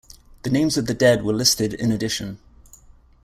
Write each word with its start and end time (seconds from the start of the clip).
The 0.41 0.49
names 0.49 0.77
of 0.77 0.87
the 0.87 0.95
dead 0.95 1.21
were 1.21 1.31
listed 1.31 1.75
in 1.75 1.91
addition. 1.91 2.39